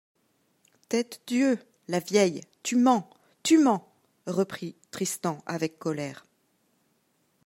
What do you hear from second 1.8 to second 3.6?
la vieille! tu mens! tu